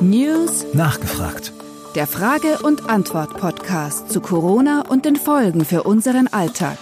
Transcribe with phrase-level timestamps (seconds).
[0.00, 1.52] News Nachgefragt.
[1.94, 6.76] Der Frage- und Antwort-Podcast zu Corona und den Folgen für unseren Alltag.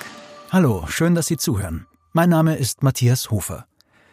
[0.51, 1.87] Hallo, schön, dass Sie zuhören.
[2.15, 3.67] Mein Name ist Matthias Hofer.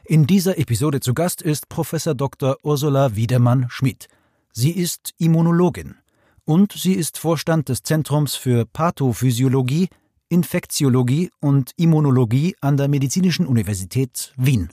[0.04, 2.58] In dieser Episode zu Gast ist Professor Dr.
[2.64, 4.08] Ursula Wiedemann-Schmidt.
[4.52, 5.96] Sie ist Immunologin
[6.44, 9.88] und sie ist Vorstand des Zentrums für Pathophysiologie,
[10.28, 14.68] Infektiologie und Immunologie an der Medizinischen Universität Wien.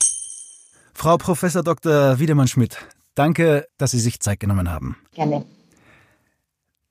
[1.00, 2.18] Frau Professor Dr.
[2.18, 2.76] Wiedemann-Schmidt,
[3.14, 4.98] danke, dass Sie sich Zeit genommen haben.
[5.14, 5.46] Gerne.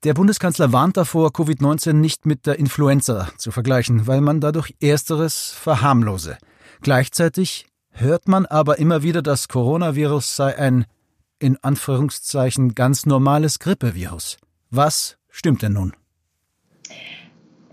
[0.02, 5.52] Der Bundeskanzler warnt davor, Covid-19 nicht mit der Influenza zu vergleichen, weil man dadurch ersteres
[5.52, 6.38] verharmlose.
[6.80, 10.86] Gleichzeitig hört man aber immer wieder, das Coronavirus sei ein
[11.38, 14.38] in Anführungszeichen ganz normales Grippevirus.
[14.70, 15.92] Was stimmt denn nun?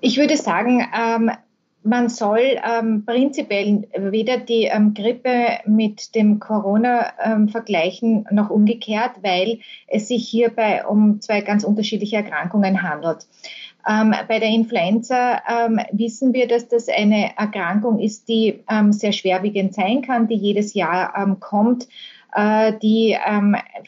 [0.01, 1.31] Ich würde sagen, ähm,
[1.87, 9.11] man soll ähm, prinzipiell weder die ähm, Grippe mit dem Corona ähm, vergleichen noch umgekehrt,
[9.21, 13.25] weil es sich hierbei um zwei ganz unterschiedliche Erkrankungen handelt.
[13.89, 19.13] Ähm, bei der Influenza ähm, wissen wir, dass das eine Erkrankung ist, die ähm, sehr
[19.13, 21.87] schwerwiegend sein kann, die jedes Jahr kommt,
[22.35, 23.15] äh, die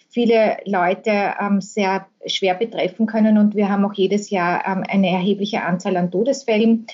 [0.07, 3.37] viele Leute sehr schwer betreffen können.
[3.37, 6.87] Und wir haben auch jedes Jahr eine erhebliche Anzahl an Todesfällen.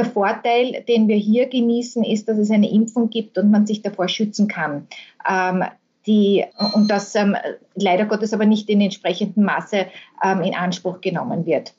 [0.00, 3.82] Der Vorteil, den wir hier genießen, ist, dass es eine Impfung gibt und man sich
[3.82, 4.88] davor schützen kann.
[5.28, 5.62] Ähm,
[6.06, 7.36] die, und das ähm,
[7.74, 9.88] leider Gottes aber nicht in entsprechendem Maße
[10.24, 11.74] ähm, in Anspruch genommen wird.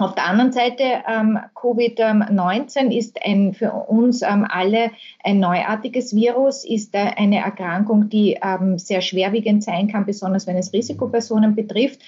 [0.00, 4.90] Auf der anderen Seite, ähm, Covid-19 ist ein, für uns ähm, alle
[5.22, 10.56] ein neuartiges Virus, ist äh, eine Erkrankung, die ähm, sehr schwerwiegend sein kann, besonders wenn
[10.56, 12.00] es Risikopersonen betrifft.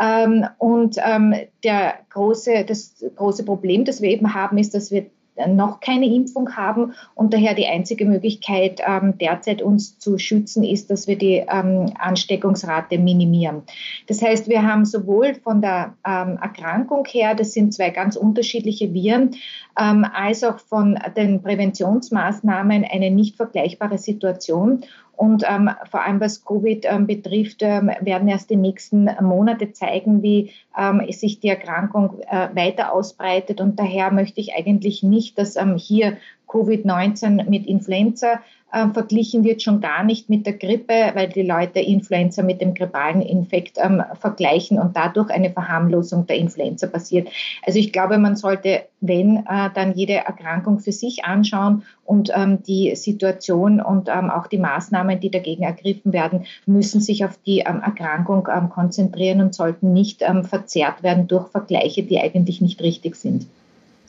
[0.00, 5.06] Ähm, und ähm, der große, das große Problem, das wir eben haben, ist, dass wir
[5.48, 10.90] noch keine Impfung haben und daher die einzige Möglichkeit ähm, derzeit uns zu schützen ist,
[10.90, 13.62] dass wir die ähm, Ansteckungsrate minimieren.
[14.06, 18.92] Das heißt, wir haben sowohl von der ähm, Erkrankung her, das sind zwei ganz unterschiedliche
[18.92, 19.36] Viren,
[19.78, 24.84] ähm, als auch von den Präventionsmaßnahmen eine nicht vergleichbare Situation.
[25.16, 30.22] Und ähm, vor allem was Covid ähm, betrifft, ähm, werden erst die nächsten Monate zeigen,
[30.22, 33.60] wie ähm, sich die Erkrankung äh, weiter ausbreitet.
[33.60, 36.18] Und daher möchte ich eigentlich nicht, dass ähm, hier
[36.48, 38.40] Covid-19 mit Influenza
[38.72, 42.74] äh, verglichen wird, schon gar nicht mit der Grippe, weil die Leute Influenza mit dem
[42.74, 47.28] grippalen Infekt ähm, vergleichen und dadurch eine Verharmlosung der Influenza passiert.
[47.64, 52.62] Also ich glaube, man sollte, wenn, äh, dann jede Erkrankung für sich anschauen und ähm,
[52.64, 57.60] die Situation und ähm, auch die Maßnahmen, die dagegen ergriffen werden, müssen sich auf die
[57.60, 62.82] ähm, Erkrankung ähm, konzentrieren und sollten nicht ähm, verzerrt werden durch Vergleiche, die eigentlich nicht
[62.82, 63.46] richtig sind.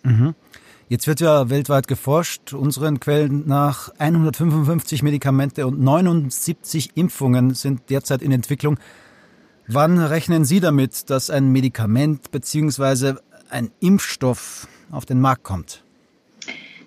[0.03, 0.33] Mhm.
[0.89, 8.21] Jetzt wird ja weltweit geforscht, unseren Quellen nach 155 Medikamente und 79 Impfungen sind derzeit
[8.21, 8.79] in Entwicklung.
[9.67, 13.15] Wann rechnen Sie damit, dass ein Medikament bzw.
[13.49, 15.83] ein Impfstoff auf den Markt kommt?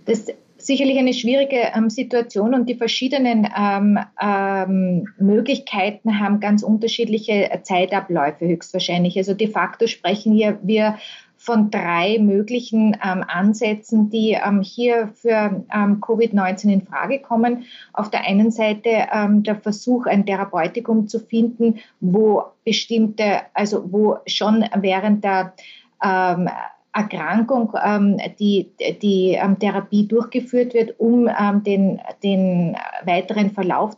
[0.06, 6.62] Das ist sicherlich eine schwierige ähm, Situation und die verschiedenen ähm, ähm, Möglichkeiten haben ganz
[6.62, 9.18] unterschiedliche Zeitabläufe höchstwahrscheinlich.
[9.18, 10.96] Also de facto sprechen hier wir
[11.42, 17.64] von drei möglichen ähm, Ansätzen, die ähm, hier für ähm, Covid-19 in Frage kommen.
[17.94, 24.18] Auf der einen Seite ähm, der Versuch, ein Therapeutikum zu finden, wo bestimmte, also wo
[24.26, 25.54] schon während der
[26.04, 26.50] ähm,
[26.92, 28.70] Erkrankung ähm, die,
[29.00, 31.30] die Therapie durchgeführt wird, um
[31.64, 32.76] den, den
[33.06, 33.96] weiteren Verlauf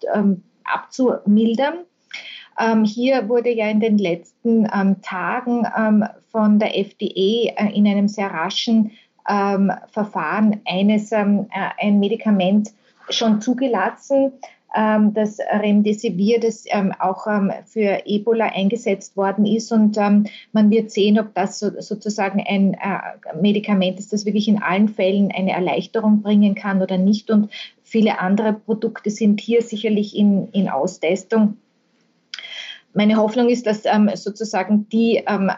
[0.63, 1.75] abzumildern.
[2.59, 7.87] Ähm, hier wurde ja in den letzten ähm, Tagen ähm, von der FDA äh, in
[7.87, 8.93] einem sehr raschen
[9.29, 12.71] ähm, Verfahren eines, ähm, äh, ein Medikament
[13.11, 14.33] schon zugelassen,
[14.75, 16.65] ähm, das Remdesivir, das
[16.99, 17.27] auch
[17.67, 19.71] für Ebola eingesetzt worden ist.
[19.71, 19.97] Und
[20.53, 24.89] man wird sehen, ob das so, sozusagen ein äh, Medikament ist, das wirklich in allen
[24.89, 27.31] Fällen eine Erleichterung bringen kann oder nicht.
[27.31, 27.51] Und
[27.83, 31.59] viele andere Produkte sind hier sicherlich in, in Austestung
[32.95, 35.51] meine Hoffnung ist, dass ähm, sozusagen die ähm,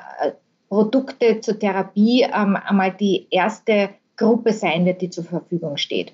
[0.75, 6.13] Produkte zur Therapie ähm, einmal die erste Gruppe sein wird, die zur Verfügung steht.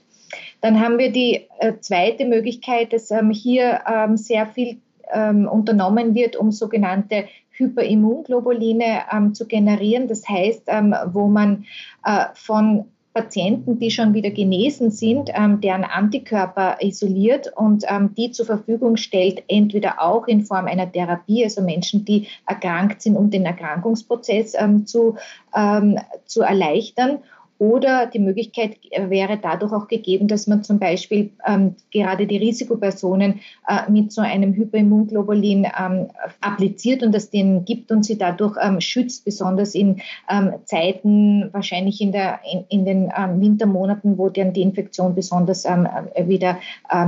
[0.61, 4.77] Dann haben wir die äh, zweite Möglichkeit, dass ähm, hier ähm, sehr viel
[5.11, 9.03] ähm, unternommen wird, um sogenannte Hyperimunglobuline
[9.33, 10.09] zu generieren.
[10.09, 10.67] Das heißt,
[11.13, 11.67] wo man
[12.07, 18.31] äh, von Patienten, die schon wieder genesen sind, ähm, deren Antikörper isoliert und ähm, die
[18.31, 23.31] zur Verfügung stellt, entweder auch in Form einer Therapie, also Menschen, die erkrankt sind, um
[23.31, 25.17] den Erkrankungsprozess ähm, zu,
[25.55, 27.19] ähm, zu erleichtern
[27.61, 33.41] Oder die Möglichkeit wäre dadurch auch gegeben, dass man zum Beispiel ähm, gerade die Risikopersonen
[33.69, 36.09] äh, mit so einem Hyperimmunglobulin ähm,
[36.41, 42.01] appliziert und das denen gibt und sie dadurch ähm, schützt, besonders in ähm, Zeiten, wahrscheinlich
[42.01, 45.87] in, der, in, in den ähm, Wintermonaten, wo dann die Infektion besonders ähm,
[46.27, 46.61] wieder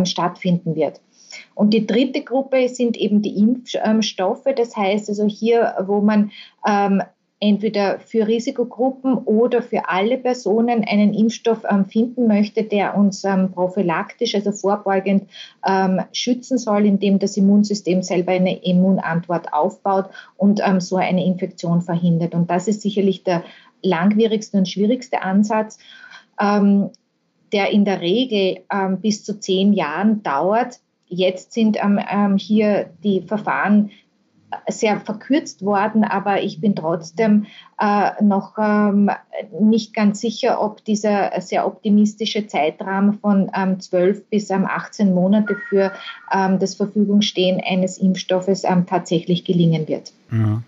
[0.04, 1.00] stattfinden wird.
[1.54, 4.44] Und die dritte Gruppe sind eben die Impfstoffe.
[4.54, 6.30] Das heißt also hier, wo man
[7.42, 13.50] entweder für Risikogruppen oder für alle Personen einen Impfstoff ähm, finden möchte, der uns ähm,
[13.50, 15.24] prophylaktisch, also vorbeugend
[15.66, 22.34] ähm, schützen soll, indem das Immunsystem selber eine Immunantwort aufbaut und so eine Infektion verhindert.
[22.34, 23.42] Und das ist sicherlich der
[23.82, 25.78] langwierigste und schwierigste Ansatz.
[26.40, 30.80] Der in der Regel ähm, bis zu zehn Jahren dauert,
[31.14, 33.90] Jetzt sind ähm, ähm, hier die Verfahren
[34.68, 37.46] sehr verkürzt worden, aber ich bin trotzdem
[37.80, 39.10] äh, noch ähm,
[39.60, 45.56] nicht ganz sicher, ob dieser sehr optimistische Zeitrahmen von ähm, 12 bis ähm, 18 Monate
[45.68, 45.92] für
[46.32, 50.12] ähm, das Verfügungstehen eines Impfstoffes ähm, tatsächlich gelingen wird.
[50.30, 50.62] Ja.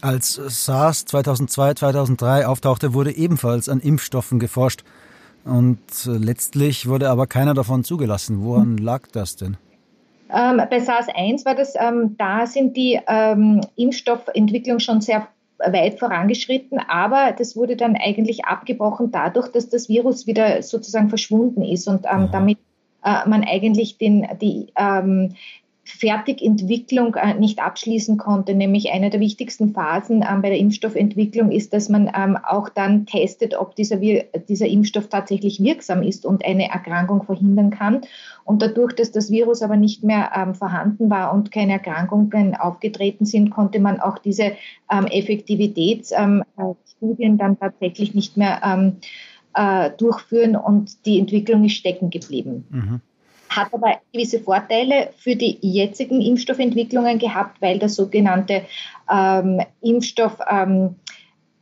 [0.00, 4.84] Als SARS 2002, 2003 auftauchte, wurde ebenfalls an Impfstoffen geforscht.
[5.44, 8.42] Und äh, letztlich wurde aber keiner davon zugelassen.
[8.42, 9.56] Woran lag das denn?
[10.34, 15.28] Ähm, bei SARS-1 war das, ähm, da sind die ähm, Impfstoffentwicklung schon sehr
[15.58, 21.62] weit vorangeschritten, aber das wurde dann eigentlich abgebrochen dadurch, dass das Virus wieder sozusagen verschwunden
[21.62, 22.58] ist und ähm, damit
[23.04, 25.34] äh, man eigentlich den, die ähm,
[25.84, 28.54] Fertigentwicklung äh, nicht abschließen konnte.
[28.54, 33.06] Nämlich eine der wichtigsten Phasen ähm, bei der Impfstoffentwicklung ist, dass man ähm, auch dann
[33.06, 38.00] testet, ob dieser, dieser Impfstoff tatsächlich wirksam ist und eine Erkrankung verhindern kann.
[38.44, 43.26] Und dadurch, dass das Virus aber nicht mehr ähm, vorhanden war und keine Erkrankungen aufgetreten
[43.26, 44.52] sind, konnte man auch diese
[44.88, 48.94] Effektivitätsstudien dann tatsächlich nicht mehr
[49.54, 52.66] äh, durchführen und die Entwicklung ist stecken geblieben.
[52.70, 53.00] Mhm
[53.48, 58.62] hat aber gewisse Vorteile für die jetzigen Impfstoffentwicklungen gehabt, weil der sogenannte
[59.10, 60.96] ähm, Impfstoff ähm,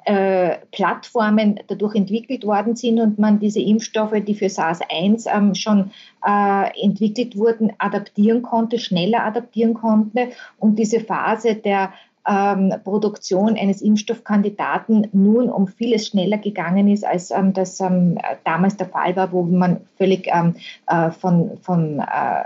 [0.04, 5.92] äh, Plattformen dadurch entwickelt worden sind und man diese Impfstoffe, die für SARS-1 ähm, schon
[6.26, 10.30] äh, entwickelt wurden, adaptieren konnte, schneller adaptieren konnte.
[10.58, 11.92] Und diese Phase der
[12.26, 18.76] ähm, Produktion eines Impfstoffkandidaten nun um vieles schneller gegangen ist, als ähm, das ähm, damals
[18.76, 20.54] der Fall war, wo man völlig ähm,
[20.86, 22.44] äh, von, von äh,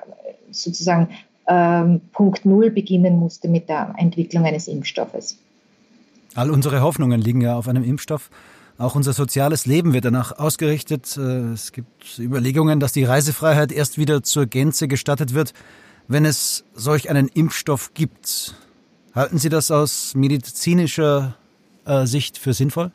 [0.50, 1.08] sozusagen
[1.46, 5.38] ähm, Punkt Null beginnen musste mit der Entwicklung eines Impfstoffes.
[6.34, 8.30] All unsere Hoffnungen liegen ja auf einem Impfstoff.
[8.78, 11.16] Auch unser soziales Leben wird danach ausgerichtet.
[11.16, 15.52] Äh, es gibt Überlegungen, dass die Reisefreiheit erst wieder zur Gänze gestattet wird,
[16.08, 18.54] wenn es solch einen Impfstoff gibt.
[19.16, 21.36] Halten Sie das aus medizinischer
[21.86, 22.92] äh, Sicht für sinnvoll?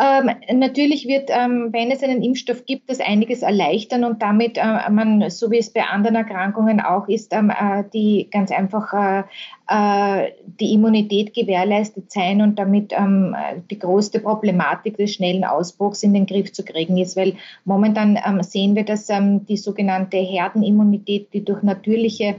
[0.00, 4.88] Ähm, natürlich wird, ähm, wenn es einen Impfstoff gibt, das einiges erleichtern und damit äh,
[4.90, 9.22] man, so wie es bei anderen Erkrankungen auch ist, ähm, äh, die ganz einfach äh,
[9.68, 10.30] äh
[10.60, 13.34] die Immunität gewährleistet sein und damit ähm,
[13.70, 17.34] die größte Problematik des schnellen Ausbruchs in den Griff zu kriegen ist, weil
[17.64, 22.36] momentan ähm, sehen wir, dass ähm, die sogenannte Herdenimmunität, die durch natürliche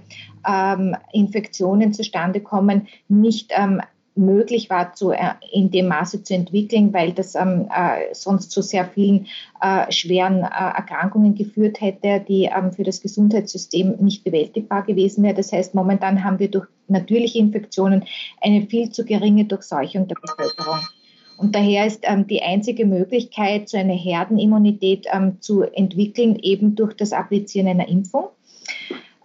[1.12, 3.52] Infektionen zustande kommen, nicht
[4.20, 8.62] möglich war, zu, äh, in dem Maße zu entwickeln, weil das ähm, äh, sonst zu
[8.62, 9.28] sehr vielen
[9.62, 15.36] äh, schweren äh, Erkrankungen geführt hätte, die ähm, für das Gesundheitssystem nicht bewältigbar gewesen wäre.
[15.36, 18.06] Das heißt, momentan haben wir durch natürliche Infektionen
[18.42, 20.80] eine viel zu geringe Durchseuchung der Bevölkerung.
[21.38, 26.94] Und daher ist ähm, die einzige Möglichkeit, so eine Herdenimmunität ähm, zu entwickeln, eben durch
[26.96, 28.28] das Applizieren einer Impfung.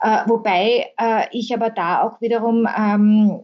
[0.00, 3.40] Äh, wobei äh, ich aber da auch wiederum ähm,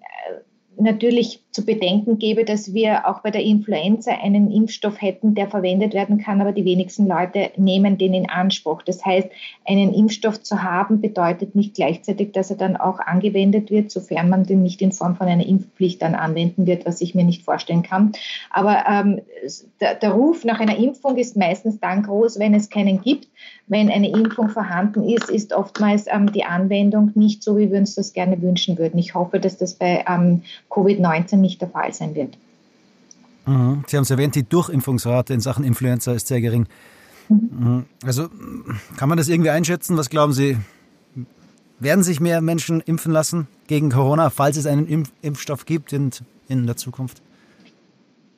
[0.81, 5.95] natürlich zu bedenken gebe, dass wir auch bei der Influenza einen Impfstoff hätten, der verwendet
[5.95, 8.83] werden kann, aber die wenigsten Leute nehmen den in Anspruch.
[8.83, 9.29] Das heißt,
[9.67, 14.45] einen Impfstoff zu haben, bedeutet nicht gleichzeitig, dass er dann auch angewendet wird, sofern man
[14.45, 17.83] den nicht in Form von einer Impfpflicht dann anwenden wird, was ich mir nicht vorstellen
[17.83, 18.13] kann.
[18.51, 19.21] Aber ähm,
[19.81, 23.29] der, der Ruf nach einer Impfung ist meistens dann groß, wenn es keinen gibt.
[23.67, 27.95] Wenn eine Impfung vorhanden ist, ist oftmals ähm, die Anwendung nicht so, wie wir uns
[27.95, 28.99] das gerne wünschen würden.
[28.99, 32.37] Ich hoffe, dass das bei ähm, Covid-19 nicht der Fall sein wird.
[33.47, 33.85] Mhm.
[33.87, 36.67] Sie haben es erwähnt, die Durchimpfungsrate in Sachen Influenza ist sehr gering.
[37.29, 37.87] Mhm.
[38.05, 38.29] Also
[38.97, 39.97] kann man das irgendwie einschätzen?
[39.97, 40.57] Was glauben Sie?
[41.79, 46.11] Werden sich mehr Menschen impfen lassen gegen Corona, falls es einen Impf Impfstoff gibt in,
[46.49, 47.23] in der Zukunft?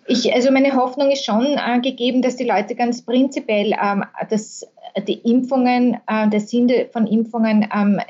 [0.06, 4.66] Ich, also meine Hoffnung ist schon äh, gegeben, dass die Leute ganz prinzipiell ähm, dass
[5.08, 8.00] die Impfungen, äh, der Sinn von Impfungen ähm,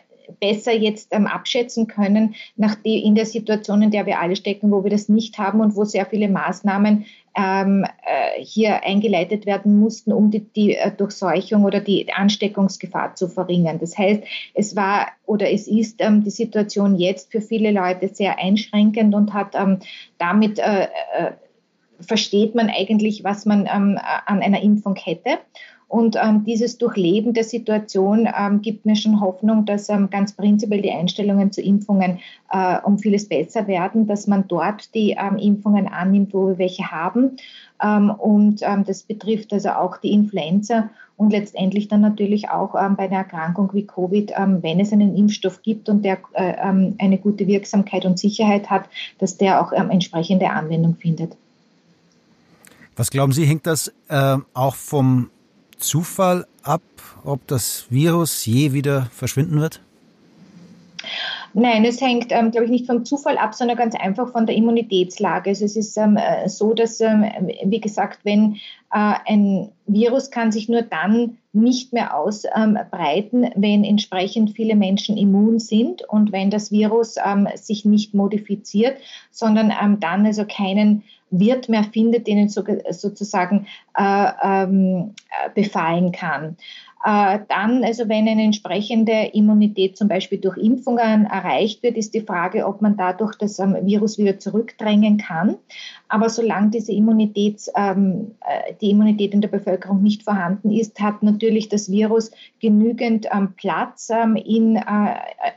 [0.40, 4.70] besser jetzt ähm, abschätzen können, nach die, in der Situation, in der wir alle stecken,
[4.70, 9.78] wo wir das nicht haben und wo sehr viele Maßnahmen ähm, äh, hier eingeleitet werden
[9.78, 13.78] mussten, um die, die äh, Durchseuchung oder die Ansteckungsgefahr zu verringern.
[13.78, 14.22] Das heißt,
[14.54, 19.32] es war oder es ist ähm, die Situation jetzt für viele Leute sehr einschränkend und
[19.32, 19.78] hat ähm,
[20.18, 21.32] damit äh, äh
[22.00, 23.96] versteht man eigentlich, was man ähm,
[24.26, 25.38] an einer Impfung hätte.
[25.92, 30.80] Und ähm, dieses Durchleben der Situation ähm, gibt mir schon Hoffnung, dass ähm, ganz prinzipiell
[30.80, 32.18] die Einstellungen zu Impfungen
[32.50, 36.90] äh, um vieles besser werden, dass man dort die ähm, Impfungen annimmt, wo wir welche
[36.90, 37.36] haben.
[37.82, 42.78] Ähm, und ähm, das betrifft also auch die Influenza und letztendlich dann natürlich auch bei
[43.04, 44.32] einer Erkrankung wie Covid,
[44.62, 46.54] wenn es einen Impfstoff gibt und der äh,
[46.98, 51.36] eine gute Wirksamkeit und Sicherheit hat, dass der auch entsprechende Anwendung findet.
[52.96, 55.28] Was glauben Sie, hängt das äh, auch vom
[55.82, 56.82] Zufall ab,
[57.24, 59.80] ob das Virus je wieder verschwinden wird?
[61.54, 64.56] Nein, es hängt, ähm, glaube ich, nicht vom Zufall ab, sondern ganz einfach von der
[64.56, 65.50] Immunitätslage.
[65.50, 67.24] Also es ist ähm, äh, so, dass, ähm,
[67.64, 68.54] wie gesagt, wenn
[68.90, 75.58] äh, ein Virus kann sich nur dann nicht mehr ausbreiten, wenn entsprechend viele Menschen immun
[75.58, 78.96] sind und wenn das Virus ähm, sich nicht modifiziert,
[79.30, 85.14] sondern ähm, dann also keinen Wirt mehr findet, den es sozusagen äh, ähm,
[85.54, 86.56] befallen kann.
[87.04, 92.20] Äh, dann, also wenn eine entsprechende Immunität zum Beispiel durch Impfungen erreicht wird, ist die
[92.20, 95.56] Frage, ob man dadurch das ähm, Virus wieder zurückdrängen kann.
[96.08, 101.24] Aber solange diese Immunität, ähm, äh, die Immunität in der Bevölkerung nicht vorhanden ist, hat
[101.24, 102.30] natürlich das Virus
[102.60, 104.08] genügend ähm, Platz
[104.44, 104.82] in, äh,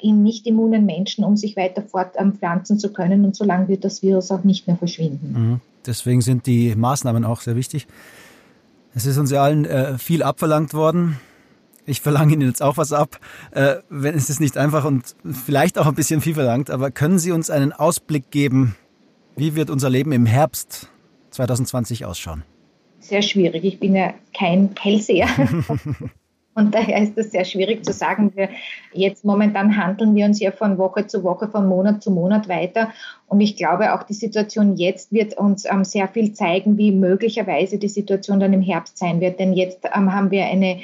[0.02, 3.24] in nicht immunen Menschen, um sich weiter fortpflanzen zu können.
[3.24, 5.34] Und solange wird das Virus auch nicht mehr verschwinden.
[5.34, 5.62] Mhm.
[5.86, 7.86] Deswegen sind die Maßnahmen auch sehr wichtig.
[8.96, 11.20] Es ist uns ja allen äh, viel abverlangt worden.
[11.86, 13.20] Ich verlange Ihnen jetzt auch was ab.
[13.52, 17.20] Äh, wenn es ist nicht einfach und vielleicht auch ein bisschen viel verlangt, aber können
[17.20, 18.76] Sie uns einen Ausblick geben,
[19.36, 20.90] wie wird unser Leben im Herbst
[21.32, 22.44] 2020 ausschauen?
[23.00, 23.64] Sehr schwierig.
[23.64, 25.28] Ich bin ja kein Hellseher.
[26.58, 28.32] Und daher ist es sehr schwierig zu sagen.
[28.34, 28.48] Wir
[28.94, 32.92] jetzt momentan handeln wir uns ja von Woche zu Woche, von Monat zu Monat weiter.
[33.28, 37.78] Und ich glaube, auch die Situation jetzt wird uns ähm, sehr viel zeigen, wie möglicherweise
[37.78, 39.38] die Situation dann im Herbst sein wird.
[39.42, 40.80] Denn jetzt ähm, haben wir eine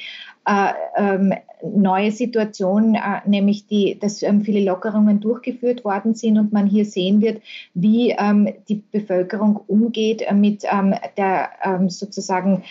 [1.63, 6.85] neue Situation, äh, nämlich die, dass ähm, viele Lockerungen durchgeführt worden sind und man hier
[6.85, 7.41] sehen wird,
[7.73, 12.63] wie ähm, die Bevölkerung umgeht äh, mit ähm, der ähm, sozusagen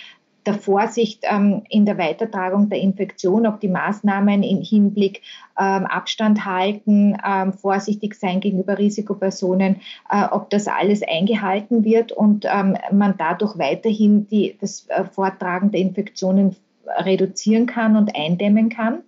[0.47, 5.21] der Vorsicht ähm, in der Weitertragung der Infektion, ob die Maßnahmen im Hinblick
[5.59, 12.47] ähm, Abstand halten, ähm, vorsichtig sein gegenüber Risikopersonen, äh, ob das alles eingehalten wird und
[12.50, 16.57] ähm, man dadurch weiterhin die, das äh, Vortragen der Infektionen
[16.99, 19.03] reduzieren kann und eindämmen kann.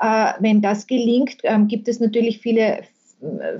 [0.00, 2.80] Äh, wenn das gelingt, ähm, gibt es natürlich viele,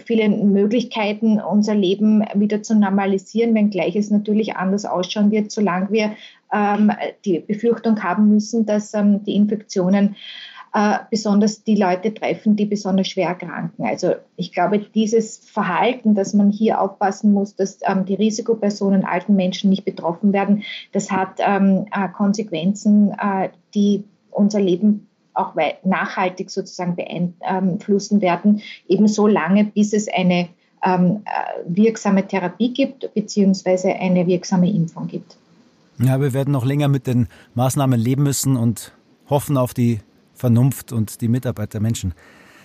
[0.05, 6.12] viele Möglichkeiten, unser Leben wieder zu normalisieren, wenngleich es natürlich anders ausschauen wird, solange wir
[6.53, 6.93] ähm,
[7.25, 10.17] die Befürchtung haben müssen, dass ähm, die Infektionen
[10.75, 13.87] äh, besonders die Leute treffen, die besonders schwer erkranken.
[13.87, 19.37] Also ich glaube, dieses Verhalten, dass man hier aufpassen muss, dass ähm, die Risikopersonen, alten
[19.37, 26.50] Menschen nicht betroffen werden, das hat ähm, äh, Konsequenzen, äh, die unser Leben auch nachhaltig
[26.50, 30.48] sozusagen beeinflussen werden, ebenso lange, bis es eine
[30.84, 35.37] ähm, äh, wirksame Therapie gibt, beziehungsweise eine wirksame Impfung gibt.
[36.00, 38.92] Ja, wir werden noch länger mit den Maßnahmen leben müssen und
[39.28, 40.00] hoffen auf die
[40.38, 42.14] Vernunft und die Mitarbeit der Menschen.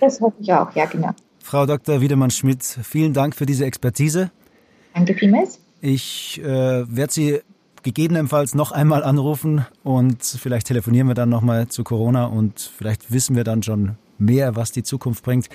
[0.00, 1.10] Das hoffe ich auch, ja, genau.
[1.42, 2.00] Frau Dr.
[2.00, 4.30] Wiedemann-Schmidt, vielen Dank für diese Expertise.
[4.94, 5.58] Danke vielmals.
[5.80, 7.40] Ich äh, werde Sie
[7.82, 13.36] gegebenenfalls noch einmal anrufen und vielleicht telefonieren wir dann nochmal zu Corona und vielleicht wissen
[13.36, 15.48] wir dann schon mehr, was die Zukunft bringt.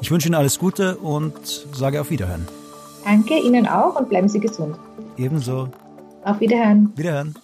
[0.00, 1.34] Ich wünsche Ihnen alles Gute und
[1.72, 2.46] sage auf Wiederhören.
[3.04, 4.76] Danke Ihnen auch und bleiben Sie gesund.
[5.16, 5.68] Ebenso.
[6.24, 6.92] Auf Wiederhören.
[6.96, 7.34] Wiederhören.